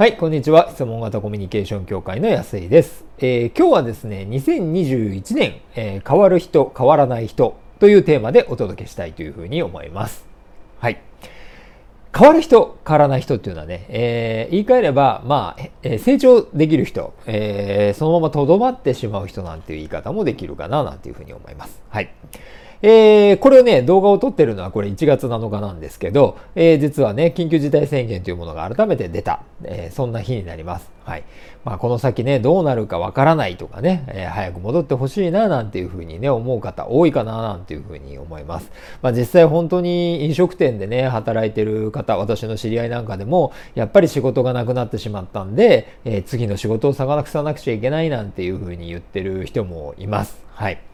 [0.00, 0.70] はい、こんにちは。
[0.70, 3.04] 質問型コミュニケーション協会の安井です。
[3.18, 10.24] えー、今日はですね、2021年、えー、変わる人、変わらない人というテーマでお届けしたいというふうに思います。
[10.78, 11.02] はい。
[12.16, 21.82] 変わる人、変わらない人っていうのはね、えー、言い換えれば、まあ、え、成長できる人、え、そのままとどまってしまう人なんていう言い方もできるかな、なんていうふうに思います。
[21.90, 22.10] はい。
[22.82, 30.90] えー、これをね、動画を撮ってるのはこれ1月7日なんですけど、えー、実はね、緊急事態宣言というものが改めて出た、えー、そんな日になります。
[31.04, 31.24] はい。
[31.64, 38.70] まあ、この先ね、どうなるかわからないとかね、え、早く戻ってほしいな、なんていうふうにね、思う方多いかな、なんていうふうに思います。
[39.02, 50.42] まあ、実際本当に飲食店でね、働いてる方、私の知り合いなんかでも、やっぱり仕事がなくなってしまったんで、え、次の仕事を探さなくちゃいけないなんていうふうに言ってる人もいます。
[50.54, 50.89] はい。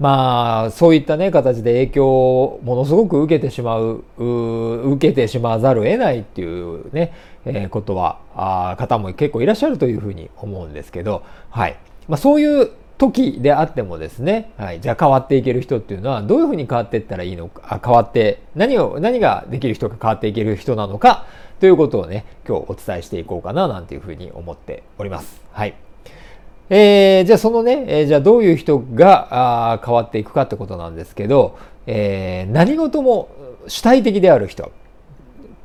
[0.00, 7.12] まあ、そういったね、形で影響をものすごく受けてしまう、受けてしまわざるを得ないっていうね、
[7.44, 11.76] えー、ことは、あ方も結構いらっしゃるというふうに思うんですけど、はい。
[12.08, 21.26] まあ、そういう時であってもですね、はい、じゃあ変わっていける人っていうのはどういうふうに変わっていったらいいのか、変わって、何を、何ができる人が変わっていける人なのか
[21.60, 25.40] ということをね、今日お伝えしていこうかななんていうふうに思っております。
[25.52, 25.74] はい。
[26.74, 33.28] えー、じゃあそのね、えー、じゃあどういう人があ変わっていくかってことなんですけど、えー、何事も
[33.68, 34.68] 主体的である人っ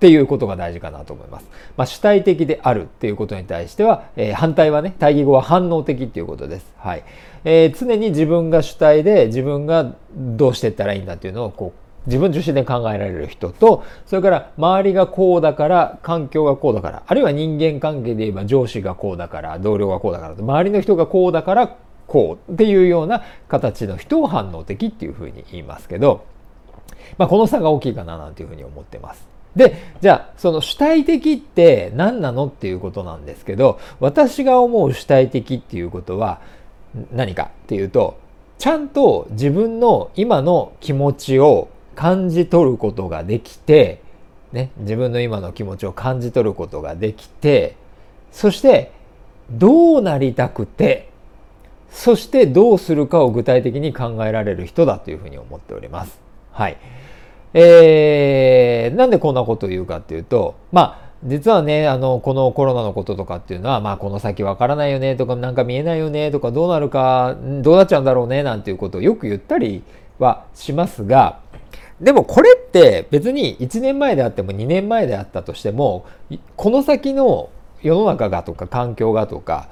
[0.00, 1.46] ていうことが大事かなと思います。
[1.76, 6.72] まあ、主体的であるっていうことに対しては、えー、反対はね、対義語は反応的っていうことです。
[6.78, 7.04] はい。
[7.44, 26.26] えー、常に自分が主体で自分がどうしていったらいいんだっていうのをこう自分自身で考えられる人と、それから周りがこうだから、環境がこうだから、あるいは人間関係で言えば上司がこうだから、同僚がこうだから、周りの人がこうだから、こうっていうような形の人を反応的っていうふうに言いますけど、
[27.18, 29.26] まあ、この差が大きいかななんていうふうに思ってます。
[29.56, 36.40] で、じゃあ、その主体的って何なのっていうことなんですけど、私が思う主体的っていうことは
[37.12, 38.18] 何かっていうと、
[38.58, 44.00] ちゃんと自分の今の気持ちを感じ取ることができて、
[44.52, 47.76] ね、自分の今の気持ちを感じ取ることができて、
[48.30, 48.92] そして
[49.50, 51.10] どうなりたくて、
[51.90, 56.20] そしてどうするかを具体的に考えられる人だというふうに思っております。
[56.52, 56.76] はい。
[57.52, 69.82] えー、なんでこんなことを言うかっていうと、まあ、実はね、あの、このコロナのこととかっていうのは、まあ、この先わからないよねとか、なんか見えないよねとか、どうなるか、どうなっちゃうんだろうねなんていうことをよく言ったり
[70.18, 71.38] はしますが、
[72.04, 76.04] でもこれって別に1年前であっても2年前であったとしても
[76.54, 77.48] この先の
[77.82, 79.68] 世の中がとか環境がとか、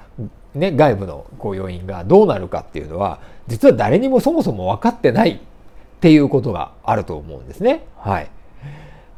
[0.55, 5.39] ね、外部のこう要因がどうなるかっていうのは実は誰にもそもそも分かってないっ
[5.99, 7.85] ていうことがあると思うんですね。
[7.97, 8.29] はい。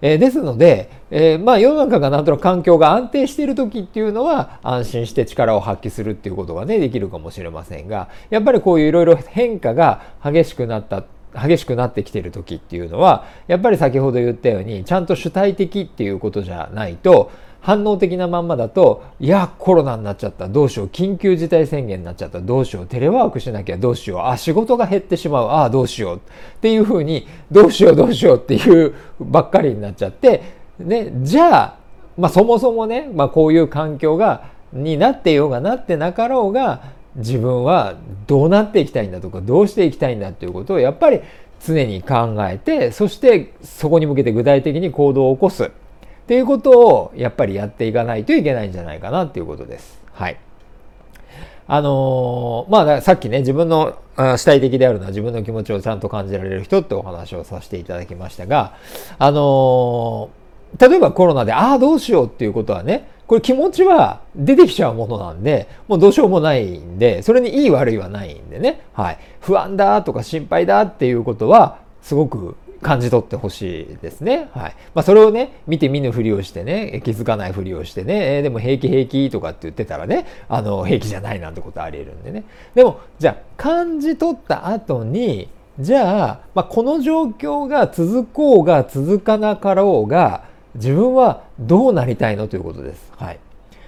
[0.02, 11.04] えー、ですので、えー、まあ世の中がなんとなく環境が安定している時っていうのは安心して力を発揮するっていうことがねできるかもしれませんがやっぱりこういういろいろ変化が激しくなった
[11.36, 17.32] 激しくなってきてる時っていうのはやっぱり先ほど言ったようにちゃんと主体的っていうことじゃないと
[17.66, 26.20] 反応的なまんまだといやコロナになっちゃったどうしよう緊急事態宣言になっちゃったどうしようテレワークしなきゃどうしようあ仕事が減ってしまうああどうしようっ
[26.62, 30.44] ていうふうにどうしようどうしようっていうばっかりになっちゃって
[30.78, 31.78] ねじゃあ
[32.18, 36.84] まあそもそもね、まあ、こういう環境がになってようがなってなかろうが
[37.16, 37.96] 自分は
[38.28, 41.22] どうなっていきたいんだとかどうしていきたいんだっていうことをやっぱり
[41.66, 45.70] 常に考えてそしてそこに向けて具体的に行動を起こすっ
[46.28, 50.02] ていうことをやっぱりやっていかないといけないんじゃないかなっていうことです。
[50.12, 50.38] はい。
[51.68, 58.76] あのー、まあさっきね自分の主体的であるのは自分の気持ちをちゃんと感じられる人ってお話をさせていただきましたが
[59.18, 60.45] あのー、
[60.80, 68.82] 例えばコロナでああどうしようっていうことはねこれ気持ちは出てきちゃうものなんで、もうどうしようもないんで、それにいい悪いはないんでね。
[68.94, 69.20] はい。
[69.42, 74.50] 不安だとか心配だっていうことは、すごく感じ取ってほしいですね。
[74.54, 74.76] はい。
[74.94, 82.44] まあ、それをね、見て見ぬふりをしてね、気づかないふりをしてね、えー、でも平気平気とかって言ってたらね、あの、平気じゃないなんてことあり得るんでね。
[82.76, 85.50] でも、じゃあ、感じ取った後に、
[85.80, 90.44] じゃあ、まあ、この状況が続こうが続かなかろうが、
[90.76, 93.12] 自分はどうなりたいのということです。
[93.18, 93.40] はい。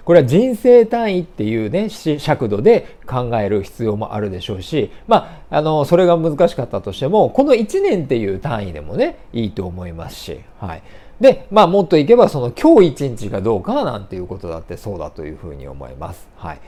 [0.08, 10.84] これは人生単位っていうね、尺度で考える必要もあるでしょうし、まあ、あの、それが難しかったとしても、この1年っていう単位でもね、いいと思いますし、はい。
[11.20, 16.26] で、まあ、もっといけば、その今日一日がどうかなんていうことだってそうだというふうに思います。
[16.38, 16.60] はい。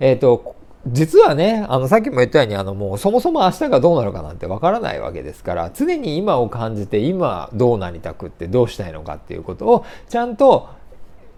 [0.00, 0.56] えっ、ー、と、
[0.92, 10.68] 実はね、あの、さっきも言ったように、あの、もうそもそも明日がどうなるかなんてわからないわけですから、常に今を感じて、今どうなりたくってどうしたいのかっていうことを、ちゃんと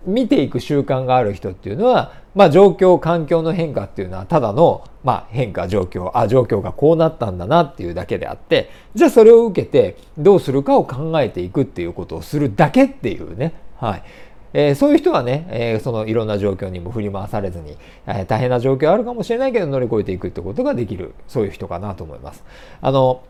[0.06, 14.03] 見ていく習慣がある人っていうのは、まあ、状況環境の変化っていうのはただの、まあ、変化状況あ状況がこうなったんだなっていうだけであってじゃあそれを受けてどうするかを考えていくっていうことをするだけっていうね、はい。
[14.52, 17.76] えー、そういう人はね、えー、そのいろんな状況にも振り回されずに、
[18.06, 22.44] えー、大変な状況あるかもしれないけど乗り越えていくってことができるそういう人かなと思います。
[22.81, 23.23] あの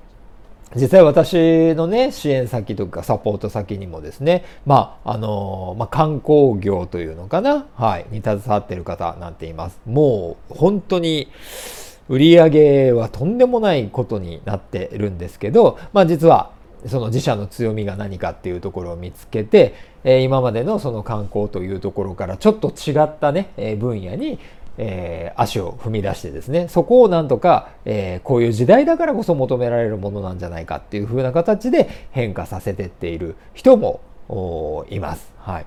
[0.76, 9.80] 実際私のね、支援先とかサポート先にもですね、まあ、あの、まあ、観光業というのかな、はい、に携わってる方なんています。
[9.84, 11.26] もう、本当に、
[12.08, 16.50] 売り上げはとんでもないことになってるんですけど、まあ、実は、
[16.86, 19.74] その自社の強みが何かっていうところを見つけて、
[20.04, 24.38] え今までのその観光というところからちょっと違ったね、え分野に
[24.82, 34.00] え、足を踏み出してですねそこをなんとか、え、こういう時代だからこそ求められるものなんじゃないかっていう風な形で変化させてっている人も
[34.88, 35.32] います。
[35.38, 35.66] はい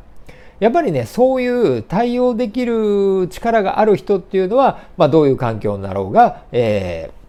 [0.60, 1.48] やっぱりねそうい
[1.80, 7.23] う対応できる力がある人っていうのは、まあ、どういう環境になろうが、えー、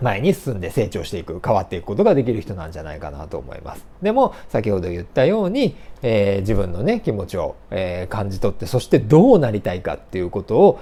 [0.00, 3.86] 前に進んで成長していく変わっていくことができる人なんじゃないかなと思います。
[4.02, 10.80] でも先ほど言ったように、えー、自分のね気持ちを、えー、感じ取ってそしてどうなりたいかっていうことを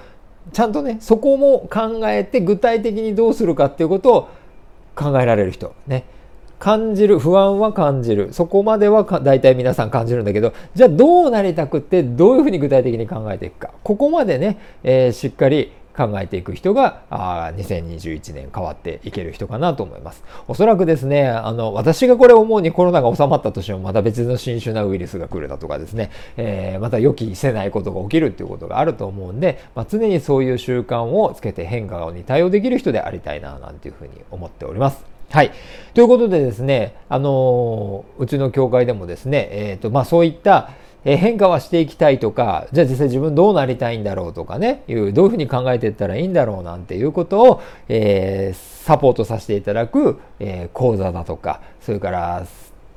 [0.51, 4.29] ちゃんとねそこも考えて具体的にどうするかっていうことを
[4.95, 5.73] 考えられる人。
[5.87, 6.05] ね。
[6.57, 8.33] 感じる不安は感じる。
[8.33, 13.71] そこまでは大体皆さん感じるんだけどじゃあどうなりたくってどういうふうに具体的に考えていくか。
[13.83, 20.23] ここまでね、えー、しっかり考えていく人があ2021年変わっていける人かなと思います。
[20.47, 35.15] おそらくですね、あの私がこれ思うにコロナが収まったとしてもまた別の新種なウイルスが来るだとかですね、えー、また予期せないことが起きるっていうことがあると思うんで、まあ、常にそういう習慣をつけて変化に対応できる人でありたいななんていうふうに思っております。
[35.31, 35.51] はい。
[35.93, 40.69] ということでですね、あのうちの教会でもですね、えっ、ー、と、まあそういった
[41.05, 52.45] え変化はしていきたいとかじゃあ実際自分どうなりたいんだろうとかねいうどういうふうに考えていったらいいんだろうなんていうことを、えー、サポートさせていただく、えー、講座だとかそれから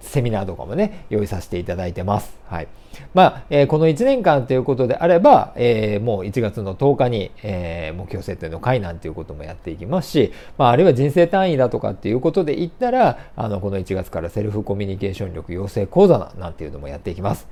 [0.01, 2.37] セミナーとかもね用意させていただいてます。
[2.47, 2.69] はい
[3.15, 17.47] まあえー、この1年間ということであれば、えー、もう1月の10日に、えー、目標設定の会なんていうこともやっていきますし、まあ、あるいは人生単位だとかっていうことで言ったらあのこの1月からセルフコミュニケーション力養成講座なんていうのもやっていきます。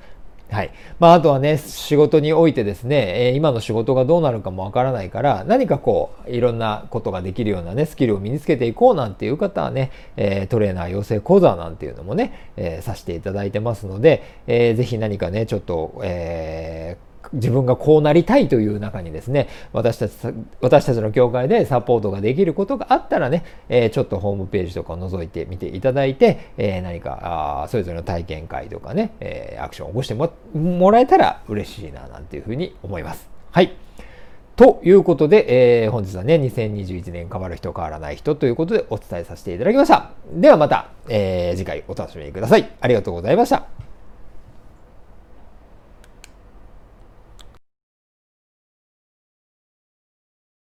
[0.49, 0.71] はい。
[0.99, 16.97] まあ、あとはね、仕事においてですね、え今の仕事がどうなるかもわからないから、何かこう、いろんなことができるようなね、スキルを身につけていこうなんていう方はね、えトレーナー養成講座なんていうのもね、え、させていただいてますので、えー、ぜひ何かね、ちょっと、え
[17.33, 20.13] 自分がこうなりたいという中にですね、私たち、
[20.61, 33.29] 私たちの教会でサポートができることがあったらね、え、ちょっとホームページとかを覗いてみていただいて、え、何かあそれぞれの体験会とかね、え、アクションを起こしてももらえたら嬉しいな、なんていうふうに思います。
[33.51, 33.73] はい。
[34.57, 40.11] ということで、えー、本日はね、2021年変わる人変わらない人ということでお伝えさせていただきました。
[40.33, 42.67] ではまた、えー、次回お楽しみください。
[42.81, 43.76] ありがとうございました。